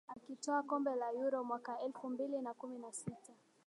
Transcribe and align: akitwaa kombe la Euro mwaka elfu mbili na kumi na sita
akitwaa 0.13 0.63
kombe 0.63 0.95
la 0.95 1.11
Euro 1.11 1.43
mwaka 1.43 1.79
elfu 1.79 2.09
mbili 2.09 2.41
na 2.41 2.53
kumi 2.53 2.79
na 2.79 2.91
sita 2.93 3.33